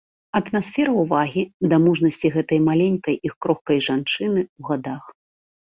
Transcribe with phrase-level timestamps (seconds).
[0.37, 1.43] Атмасфера ўвагі
[1.73, 5.03] да мужнасці гэтай маленькай і крохкай жанчыны ў гадах.